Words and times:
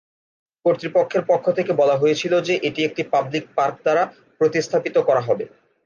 কর্তৃপক্ষের 0.65 1.23
পক্ষ 1.27 1.45
থেকে 1.57 1.71
বলা 1.81 1.95
হয়েছিল 1.97 2.33
যে 2.47 2.53
এটি 2.67 2.81
একটি 2.85 3.01
পাবলিক 3.13 3.43
পার্ক 3.57 3.75
দ্বারা 3.83 4.03
প্রতিস্থাপিত 4.41 4.95
করা 5.07 5.21
হবে। 5.27 5.45